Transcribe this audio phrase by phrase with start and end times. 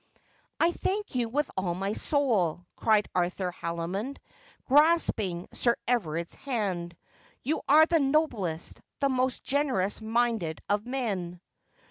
[0.59, 4.17] 'I thank you with all my soul,' cried Arthur Haldimond,
[4.65, 6.97] grasping Sir Everard'a hand;'
[7.43, 11.39] you are the noblest, the most generous minded of men.'